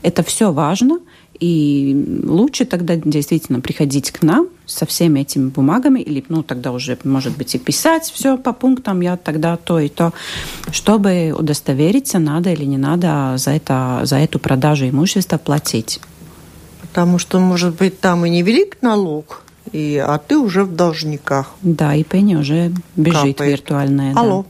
[0.02, 0.98] Это все важно,
[1.40, 6.98] и лучше тогда действительно приходить к нам со всеми этими бумагами, или, ну, тогда уже,
[7.04, 10.12] может быть, и писать все по пунктам, я тогда то и то,
[10.72, 16.00] чтобы удостовериться, надо или не надо за, это, за эту продажу имущества платить.
[16.82, 21.54] Потому что, может быть, там и невелик налог, и, а ты уже в должниках.
[21.62, 23.52] Да, и пенни уже бежит Капает.
[23.52, 24.14] виртуальная.
[24.16, 24.44] Алло.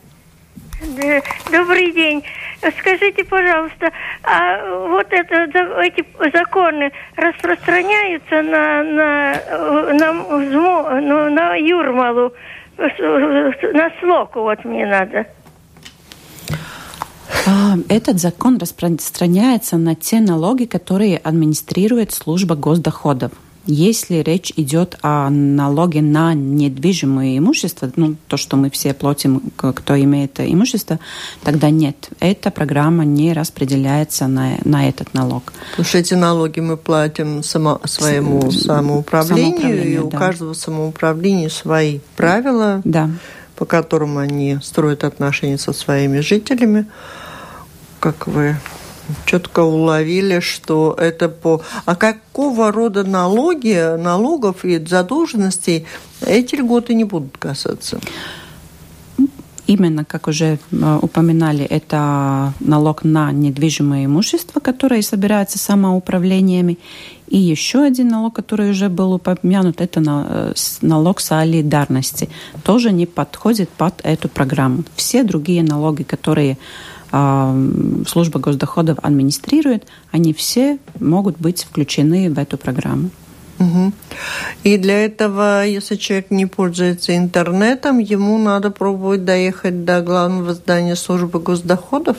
[0.96, 1.22] Да.
[1.50, 2.22] Добрый день.
[2.60, 3.92] Скажите, пожалуйста,
[4.24, 5.36] а вот это,
[5.80, 6.04] эти
[6.36, 12.32] законы распространяются на, на, на, на, ну, на Юрмалу,
[12.76, 15.26] на Слоку вот мне надо?
[17.46, 23.32] А, этот закон распространяется на те налоги, которые администрирует служба госдоходов.
[23.70, 30.00] Если речь идет о налоге на недвижимое имущество, ну, то, что мы все платим, кто
[30.00, 30.98] имеет имущество,
[31.42, 32.08] тогда нет.
[32.18, 35.52] Эта программа не распределяется на, на этот налог.
[35.72, 40.16] Потому что эти налоги мы платим само, своему С, самоуправлению, и у да.
[40.16, 43.10] каждого самоуправления свои правила, да.
[43.54, 46.86] по которым они строят отношения со своими жителями.
[48.00, 48.56] Как вы
[49.26, 51.62] четко уловили, что это по...
[51.84, 55.86] А какого рода налоги, налогов и задолженностей
[56.26, 58.00] эти льготы не будут касаться?
[59.68, 66.78] Именно, как уже э, упоминали, это налог на недвижимое имущество, которое собирается самоуправлениями.
[67.26, 72.30] И еще один налог, который уже был упомянут, это э, налог солидарности.
[72.64, 74.84] Тоже не подходит под эту программу.
[74.96, 76.56] Все другие налоги, которые
[77.10, 83.10] служба госдоходов администрирует, они все могут быть включены в эту программу.
[83.58, 83.92] Угу.
[84.64, 90.96] И для этого, если человек не пользуется интернетом, ему надо пробовать доехать до главного здания
[90.96, 92.16] службы госдоходов?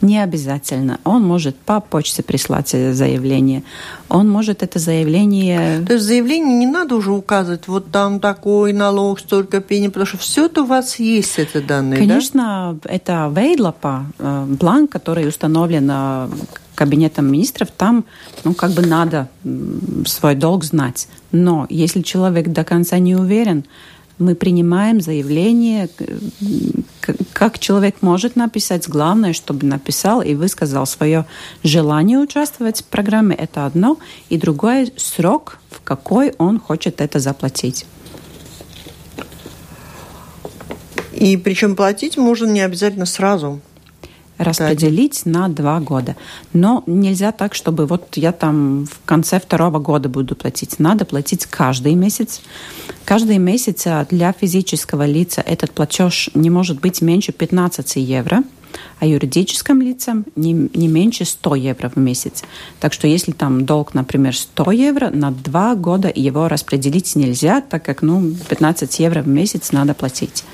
[0.00, 0.98] Не обязательно.
[1.04, 3.62] Он может по почте прислать заявление.
[4.08, 5.84] Он может это заявление...
[5.86, 10.18] То есть заявление не надо уже указывать, вот там такой налог, столько пени, потому что
[10.18, 12.90] все это у вас есть, это данные, Конечно, да?
[12.90, 16.28] это вейдлапа, э, бланк, который установлен э,
[16.82, 18.04] кабинетом министров, там,
[18.42, 19.28] ну, как бы надо
[20.04, 21.06] свой долг знать.
[21.30, 23.64] Но если человек до конца не уверен,
[24.18, 25.88] мы принимаем заявление,
[27.32, 28.88] как человек может написать.
[28.88, 31.24] Главное, чтобы написал и высказал свое
[31.62, 33.36] желание участвовать в программе.
[33.36, 33.98] Это одно.
[34.28, 37.86] И другое– срок, в какой он хочет это заплатить.
[41.12, 43.60] И причем платить можно не обязательно сразу
[44.38, 46.16] распределить на два года.
[46.52, 50.78] Но нельзя так, чтобы вот я там в конце второго года буду платить.
[50.78, 52.40] Надо платить каждый месяц.
[53.04, 58.42] Каждый месяц а для физического лица этот платеж не может быть меньше 15 евро
[59.00, 62.42] а юридическим лицам не, не меньше 100 евро в месяц.
[62.80, 67.84] Так что если там долг, например, 100 евро, на два года его распределить нельзя, так
[67.84, 70.44] как ну, 15 евро в месяц надо платить.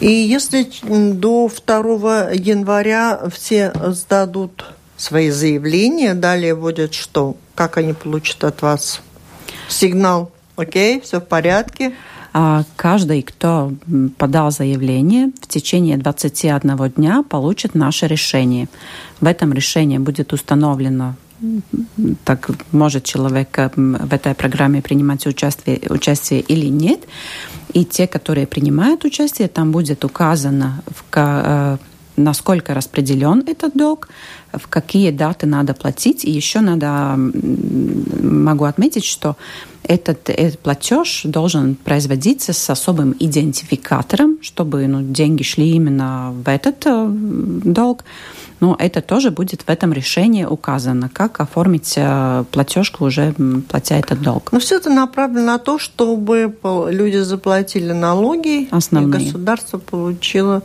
[0.00, 4.64] И если до 2 января все сдадут
[4.96, 7.36] свои заявления, далее будет что?
[7.54, 9.02] Как они получат от вас
[9.68, 10.30] сигнал?
[10.56, 11.94] Окей, все в порядке?
[12.32, 13.72] А каждый, кто
[14.16, 18.68] подал заявление, в течение 21 дня получит наше решение.
[19.20, 21.16] В этом решении будет установлено
[22.24, 27.00] так может человек в этой программе принимать участие, участие или нет.
[27.72, 31.78] И те, которые принимают участие, там будет указано, в, э,
[32.16, 34.08] насколько распределен этот долг,
[34.52, 36.24] в какие даты надо платить.
[36.24, 39.36] И еще надо, могу отметить, что
[39.82, 46.86] этот, этот платеж должен производиться с особым идентификатором, чтобы ну, деньги шли именно в этот
[46.86, 48.04] э, долг.
[48.60, 53.34] Но это тоже будет в этом решении указано, как оформить э, платежку уже
[53.68, 54.52] платя этот долг.
[54.52, 56.54] Но все это направлено на то, чтобы
[56.90, 59.22] люди заплатили налоги, Основные.
[59.22, 60.62] и государство получило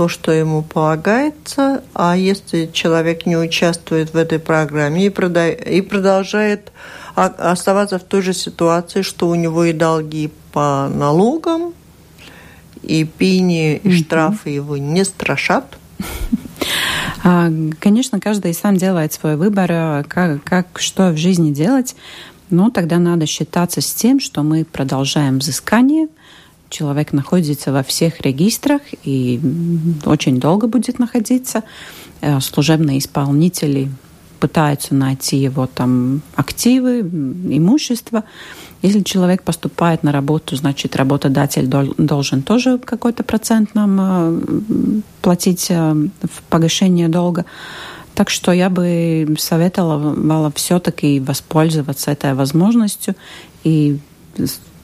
[0.00, 5.82] то, что ему полагается, а если человек не участвует в этой программе и, продай, и
[5.82, 6.72] продолжает
[7.14, 11.74] оставаться в той же ситуации, что у него и долги по налогам,
[12.82, 15.76] и пени, и штрафы его не страшат,
[17.22, 21.94] а, конечно, каждый сам делает свой выбор, а, как, как что в жизни делать.
[22.48, 26.08] Но тогда надо считаться с тем, что мы продолжаем взыскание.
[26.70, 29.40] Человек находится во всех регистрах и
[30.06, 31.64] очень долго будет находиться.
[32.20, 33.90] Э, служебные исполнители
[34.38, 38.24] пытаются найти его там активы, имущество.
[38.82, 44.40] Если человек поступает на работу, значит, работодатель должен тоже какой-то процент нам э,
[45.22, 47.44] платить э, в погашение долга.
[48.14, 53.14] Так что я бы советовала все-таки воспользоваться этой возможностью
[53.64, 53.98] и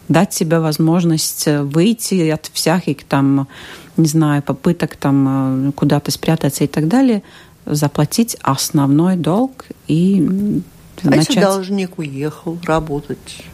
[0.08, 3.48] дать себе возможность выйти от всяких там,
[3.96, 7.22] не знаю, попыток там э, куда-то спрятаться и так далее,
[7.64, 10.62] заплатить основной долг и
[11.02, 11.28] а начать...
[11.28, 13.44] если должник уехал работать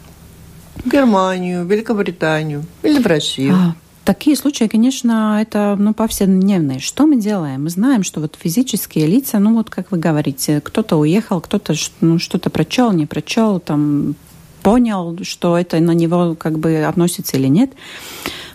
[0.75, 3.53] в Германию, Великобританию или в Россию?
[3.53, 6.79] А, Такие случаи, конечно, это ну, повседневные.
[6.79, 7.63] Что мы делаем?
[7.63, 12.19] Мы знаем, что вот физические лица, ну вот как вы говорите, кто-то уехал, кто-то ну,
[12.19, 14.15] что-то прочел, не прочел, там
[14.63, 17.71] понял, что это на него как бы относится или нет.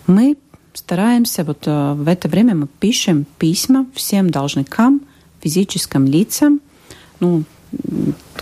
[0.06, 0.36] Мы
[0.72, 5.02] стараемся, вот э, в это время мы пишем письма всем должникам,
[5.40, 6.60] физическим лицам,
[7.20, 7.44] ну,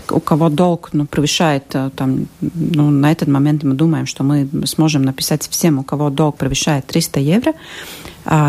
[0.09, 4.47] у кого долг ну, превышает, э, там, ну, на этот момент мы думаем, что мы
[4.65, 7.53] сможем написать всем, у кого долг превышает 300 евро,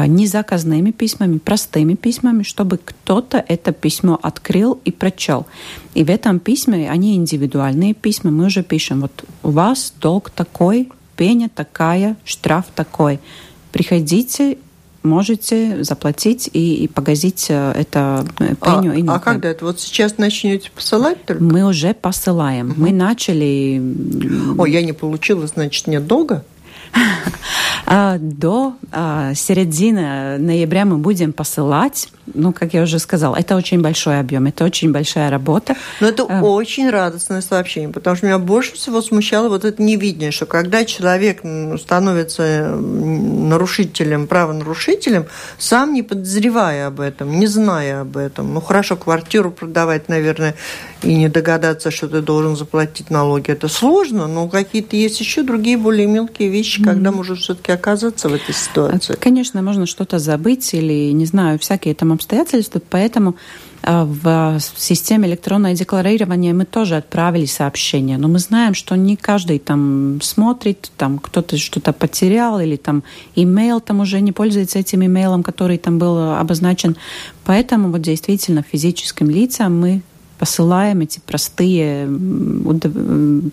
[0.07, 5.47] не заказными письмами, простыми письмами, чтобы кто-то это письмо открыл и прочел.
[5.95, 10.89] И в этом письме, они индивидуальные письма, мы уже пишем, вот у вас долг такой,
[11.17, 13.21] пеня такая, штраф такой.
[13.73, 14.59] Приходите
[15.03, 18.93] можете заплатить и, и погасить э, это э, пеню.
[18.93, 19.65] А, и а когда это?
[19.65, 21.43] Вот сейчас начнете посылать только?
[21.43, 22.71] Мы уже посылаем.
[22.71, 22.81] Угу.
[22.81, 23.81] Мы начали...
[24.59, 26.45] О, я не получила, значит, нет долга?
[27.91, 32.11] А, до а, середины ноября мы будем посылать.
[32.35, 35.75] Ну, как я уже сказала, это очень большой объем, это очень большая работа.
[36.01, 36.43] Но это а...
[36.43, 41.41] очень радостное сообщение, потому что меня больше всего смущало вот это невидение, что когда человек
[41.81, 45.25] становится нарушителем, правонарушителем,
[45.57, 48.53] сам не подозревая об этом, не зная об этом.
[48.53, 50.55] Ну, хорошо, квартиру продавать, наверное,
[51.03, 55.79] и не догадаться, что ты должен заплатить налоги, это сложно, но какие-то есть еще другие
[55.79, 56.83] более мелкие вещи.
[56.95, 59.15] Когда можно все-таки оказаться в этой ситуации.
[59.15, 63.37] Конечно, можно что-то забыть или, не знаю, всякие там обстоятельства, поэтому
[63.83, 69.59] а, в системе электронного декларирования мы тоже отправили сообщение, но мы знаем, что не каждый
[69.59, 73.03] там смотрит, там кто-то что-то потерял или там
[73.35, 76.97] имейл там уже не пользуется этим имейлом, который там был обозначен.
[77.45, 80.03] Поэтому вот действительно физическим лицам мы
[80.39, 82.09] посылаем эти простые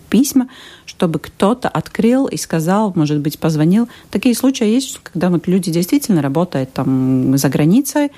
[0.09, 0.47] письма,
[0.85, 3.89] чтобы кто-то открыл и сказал, может быть, позвонил.
[4.11, 8.11] Такие случаи есть, когда вот люди действительно работают там за границей,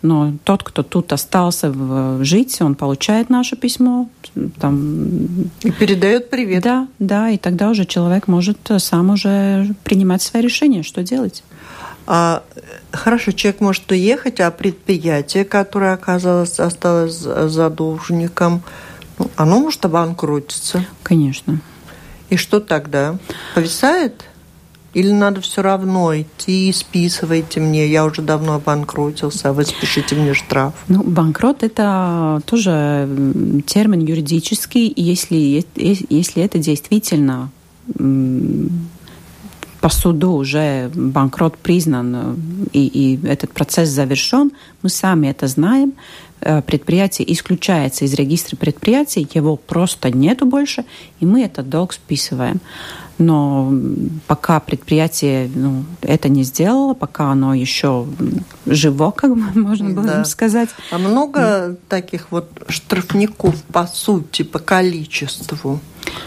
[0.00, 1.72] но тот, кто тут остался
[2.24, 4.08] жить, он получает наше письмо.
[4.60, 5.26] Там...
[5.62, 6.62] И передает привет.
[6.62, 11.42] Да, да, и тогда уже человек может сам уже принимать свои решения, что делать.
[12.10, 12.42] А,
[12.90, 18.62] хорошо, человек может уехать, а предприятие, которое оказалось, осталось за должником,
[19.18, 20.86] ну, оно может обанкротиться.
[21.02, 21.60] Конечно.
[22.30, 23.18] И что тогда?
[23.54, 24.24] Повисает?
[24.94, 30.32] Или надо все равно идти, списывайте мне, я уже давно обанкротился, а вы спишите мне
[30.32, 30.72] штраф?
[30.88, 33.06] Ну, банкрот– это тоже
[33.66, 37.50] термин юридический, и если, если это действительно
[39.80, 42.34] по суду уже банкрот признан э,
[42.72, 44.52] и, и этот процесс завершен,
[44.82, 45.92] мы сами это знаем,
[46.40, 50.84] э, предприятие исключается из регистра предприятий, его просто нету больше,
[51.20, 52.60] и мы этот долг списываем.
[53.18, 53.72] Но
[54.28, 58.06] пока предприятие ну, это не сделало, пока оно еще
[58.66, 60.24] живо, как можно было да.
[60.24, 60.70] сказать.
[60.90, 65.80] А много таких вот штрафников по сути, по количеству?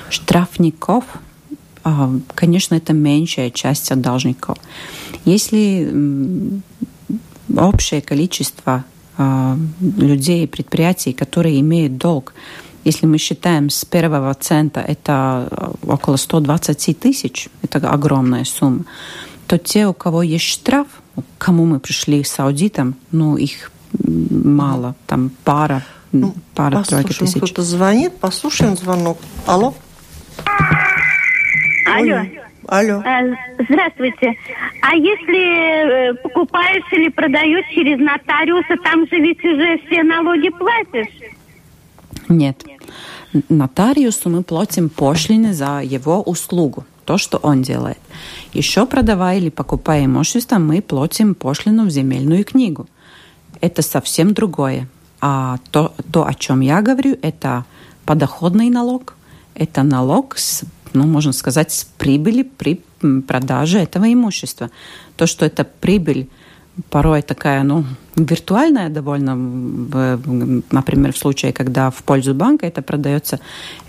[0.10, 1.06] Штрафников
[2.36, 4.58] конечно, это меньшая часть должников.
[5.26, 6.62] Если
[7.58, 8.86] общее количество
[9.18, 12.34] а, людей предприятий, которые имеют долг,
[12.84, 18.86] если мы считаем с первого цента это а, около 120 тысяч, это огромная сумма,
[19.48, 24.96] то те, у кого есть штраф, к кому мы пришли с аудитом, ну, их мало,
[25.08, 27.38] там пара, ну, пара-тройка тысяч.
[27.38, 29.20] кто-то звонит, послушаем звонок.
[29.46, 29.74] Алло?
[31.92, 32.26] Алло.
[32.68, 33.04] Алло.
[33.06, 33.22] А,
[33.60, 34.36] здравствуйте.
[34.82, 41.14] А если э, покупаешь или продаешь через нотариуса, там же ведь уже все налоги платишь?
[42.30, 42.64] Нет.
[43.50, 47.98] Нотариусу мы платим пошлины за его услугу, то, что он делает.
[48.54, 52.88] Еще продавая или покупая имущество, мы платим пошлину в земельную книгу.
[53.60, 54.88] Это совсем другое.
[55.20, 57.66] А то, то о чем я говорю, это
[58.06, 59.16] подоходный налог,
[59.56, 60.64] это налог с
[60.94, 62.82] ну, можно сказать, с прибыли при
[63.28, 64.70] продаже этого имущества.
[65.16, 66.28] То, что это прибыль
[66.90, 67.84] порой такая, ну,
[68.16, 69.36] виртуальная довольно,
[70.72, 73.40] например, в случае, когда в пользу банка это продается,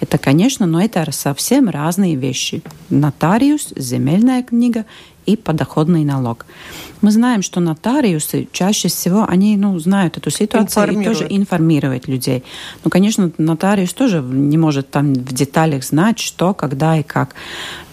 [0.01, 2.63] это, конечно, но это совсем разные вещи.
[2.91, 4.85] Нотариус, земельная книга
[5.27, 6.47] и подоходный налог.
[7.01, 12.45] Мы знаем, что нотариусы чаще всего, они ну, знают эту ситуацию и тоже информируют людей.
[12.85, 17.35] Ну, конечно, нотариус тоже не может там в деталях знать, что, когда и как.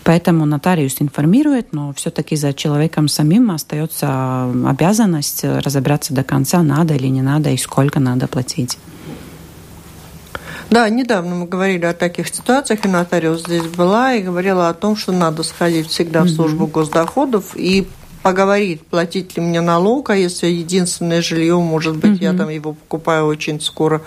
[0.03, 7.07] Поэтому нотариус информирует, но все-таки за человеком самим остается обязанность разобраться до конца, надо или
[7.07, 8.77] не надо и сколько надо платить.
[10.69, 14.95] Да, недавно мы говорили о таких ситуациях, и нотариус здесь была и говорила о том,
[14.95, 17.87] что надо сходить всегда в службу госдоходов и
[18.21, 22.73] поговорить, платить ли мне налог, а если единственное жилье, может быть, mm я там его
[22.73, 24.01] покупаю очень скоро,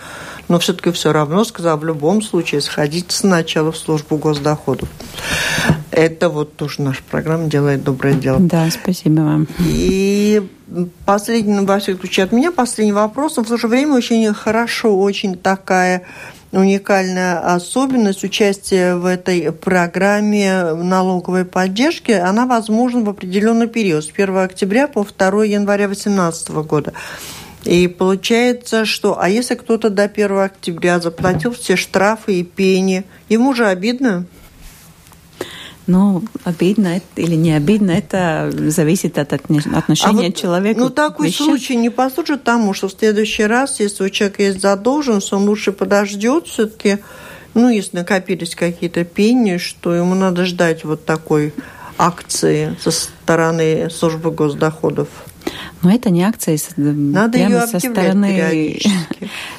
[0.48, 4.88] но все-таки все равно сказал, в любом случае сходите сначала в службу госдоходов.
[5.90, 8.38] Это вот тоже наша программа «Делает доброе дело».
[8.38, 9.48] Да, спасибо вам.
[9.58, 10.46] И
[11.06, 14.98] последний, во всяком случае, от меня последний вопрос, но в то же время очень хорошо,
[14.98, 16.02] очень такая
[16.52, 22.12] уникальная особенность участия в этой программе налоговой поддержки.
[22.12, 26.92] Она возможна в определенный период, с 1 октября по 2 января 2018 года.
[27.64, 29.20] И получается, что...
[29.20, 34.26] А если кто-то до 1 октября заплатил все штрафы и пени, ему же обидно?
[35.86, 40.78] Ну, обидно или не обидно, это зависит от отношения а вот, человека.
[40.80, 41.42] Ну, такой вещи.
[41.42, 45.72] случай не послужит тому, что в следующий раз, если у человека есть задолженность, он лучше
[45.72, 46.98] подождет все-таки,
[47.54, 51.52] ну, если накопились какие-то пени, что ему надо ждать вот такой
[51.98, 55.08] акции со стороны службы госдоходов.
[55.82, 58.78] Но это не акция Надо прямо со стороны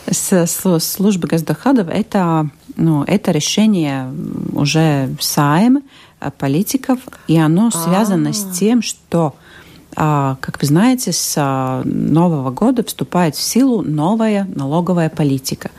[0.10, 1.90] с, с службы госдоходов.
[1.90, 4.12] Это, ну, это решение
[4.54, 5.84] уже САЭМ,
[6.32, 8.34] политиков, и оно связано А-а-а.
[8.34, 8.54] с а.
[8.54, 9.36] тем, что
[9.96, 15.70] а, как вы знаете, с а, нового года вступает в силу новая налоговая политика.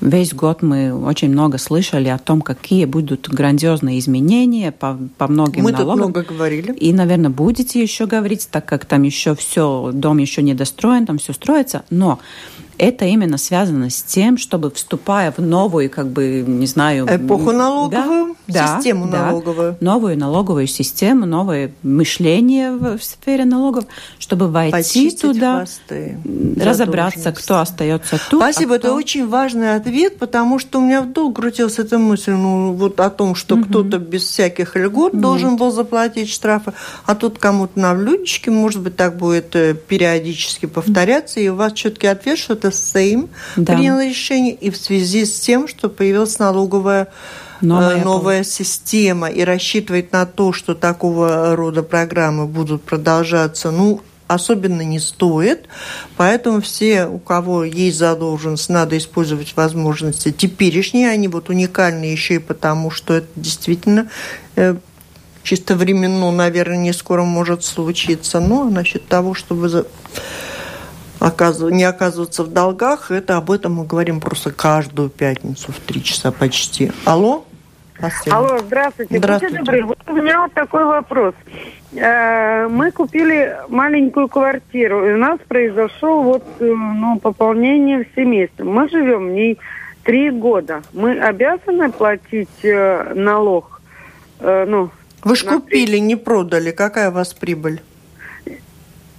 [0.00, 5.62] Весь год мы очень много слышали о том, какие будут грандиозные изменения по, по многим
[5.62, 5.98] мы налогам.
[5.98, 6.72] Мы тут много говорили.
[6.72, 11.18] И, наверное, будете еще говорить, так как там еще все, дом еще не достроен, там
[11.18, 11.84] все строится.
[11.88, 12.18] Но
[12.82, 17.06] это именно связано с тем, чтобы вступая в новую, как бы, не знаю...
[17.08, 19.76] Эпоху налоговую, да, систему да, налоговую.
[19.78, 23.84] Новую налоговую систему, новое мышление в сфере налогов,
[24.18, 26.18] чтобы войти Почистить туда, хвосты,
[26.60, 28.42] разобраться, кто остается тут.
[28.42, 28.88] А Спасибо, а кто...
[28.88, 33.10] это очень важный ответ, потому что у меня вдруг крутилась эта мысль, ну, вот о
[33.10, 33.64] том, что угу.
[33.64, 35.22] кто-то без всяких льгот Нет.
[35.22, 36.72] должен был заплатить штрафы,
[37.06, 41.74] а тут кому-то на блюдечке, может быть, так будет э, периодически повторяться, и у вас
[41.74, 43.74] четкий ответ, что это Сейм да.
[43.74, 47.08] принял решение, и в связи с тем, что появилась налоговая
[47.60, 54.02] новая, э, новая система и рассчитывать на то, что такого рода программы будут продолжаться, ну,
[54.26, 55.68] особенно не стоит.
[56.16, 61.10] Поэтому все, у кого есть задолженность, надо использовать возможности теперешние.
[61.10, 64.08] Они вот уникальны еще и потому, что это действительно
[64.56, 64.76] э,
[65.42, 68.40] чисто временно, наверное, не скоро может случиться.
[68.40, 69.86] Но насчет того, чтобы
[71.70, 76.32] не оказываться в долгах, это об этом мы говорим просто каждую пятницу в три часа
[76.32, 76.90] почти.
[77.04, 77.44] Алло?
[77.96, 78.36] Спасибо.
[78.36, 79.18] Алло, здравствуйте.
[79.18, 79.58] Здравствуйте.
[79.58, 81.34] Будьте добры, у меня вот такой вопрос.
[81.94, 88.64] Э, мы купили маленькую квартиру, и у нас произошло вот э, ну, пополнение в семействе.
[88.64, 89.58] Мы живем в ней
[90.02, 90.82] три года.
[90.92, 93.80] Мы обязаны платить э, налог?
[94.40, 94.90] Ну,
[95.22, 96.72] Вы же купили, не продали.
[96.72, 97.80] Какая у вас прибыль?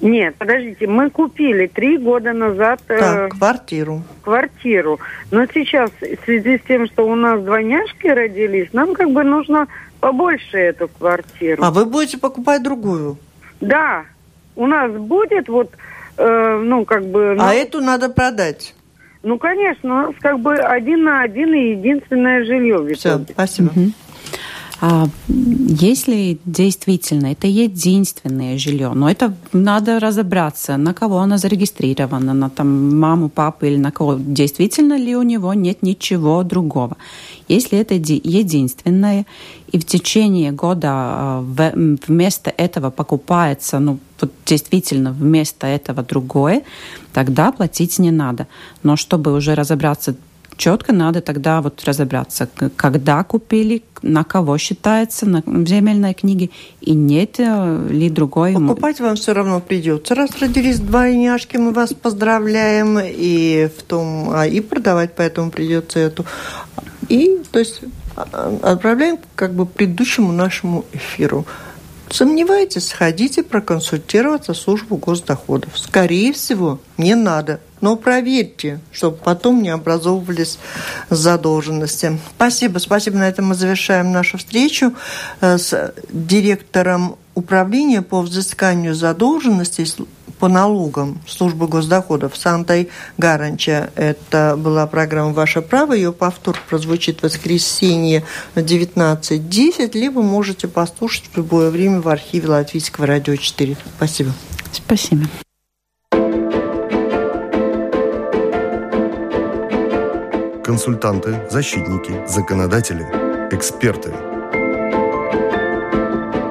[0.03, 4.03] Нет, подождите, мы купили три года назад э, так, э, квартиру.
[4.21, 4.99] Квартиру.
[5.31, 9.67] Но сейчас, в связи с тем, что у нас двойняшки родились, нам как бы нужно
[10.01, 11.63] побольше эту квартиру.
[11.63, 13.17] А вы будете покупать другую?
[13.61, 14.03] Да.
[14.57, 15.71] У нас будет вот,
[16.17, 17.35] э, ну, как бы...
[17.37, 18.75] Ну, а эту надо продать?
[19.23, 22.93] Ну, конечно, у нас как бы один на один и единственное жилье.
[22.93, 23.67] Все, спасибо.
[23.67, 23.91] Угу.
[24.85, 32.49] А, если действительно это единственное жилье, но это надо разобраться, на кого оно зарегистрировано, на
[32.49, 36.97] там маму, папу или на кого, действительно ли у него нет ничего другого.
[37.47, 39.25] Если это единственное,
[39.71, 41.43] и в течение года а,
[42.07, 46.63] вместо этого покупается, ну, вот действительно вместо этого другое,
[47.13, 48.47] тогда платить не надо.
[48.83, 50.15] Но чтобы уже разобраться
[50.57, 56.49] четко надо тогда вот разобраться, когда купили, на кого считается на, земельной книге,
[56.81, 58.53] и нет э, ли другой...
[58.53, 60.15] Покупать вам все равно придется.
[60.15, 66.25] Раз родились двойняшки, мы вас поздравляем, и в том, а и продавать поэтому придется эту.
[67.09, 67.81] И, то есть,
[68.15, 71.45] а, отправляем как бы предыдущему нашему эфиру.
[72.09, 75.77] Сомневаетесь, сходите проконсультироваться в службу госдоходов.
[75.79, 77.59] Скорее всего, не надо.
[77.83, 80.57] Но проверьте, чтобы потом не образовывались
[81.09, 82.17] задолженности.
[82.37, 83.17] Спасибо, спасибо.
[83.17, 84.93] На этом мы завершаем нашу встречу
[85.41, 89.85] э, с директором управления по взысканию задолженностей
[90.39, 93.91] по налогам службы госдоходов Сантай Гаранча.
[93.95, 95.91] Это была программа «Ваше право».
[95.91, 98.23] Ее повтор прозвучит в воскресенье
[98.55, 103.75] в 19.10, либо можете послушать в любое время в архиве Латвийского радио 4.
[103.97, 104.31] Спасибо.
[104.71, 105.27] Спасибо.
[110.63, 113.05] Консультанты, защитники, законодатели,
[113.51, 114.13] эксперты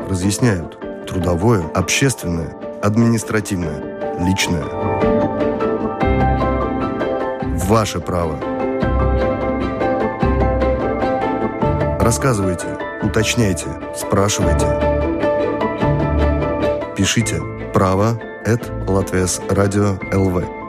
[0.09, 4.65] разъясняют трудовое, общественное– административное, личное.
[7.67, 8.39] Ваше право.
[11.99, 12.67] Рассказывайте,
[13.03, 14.67] уточняйте, спрашивайте.
[16.95, 17.41] Пишите
[17.73, 20.62] право at Латвес Радио ЛВ.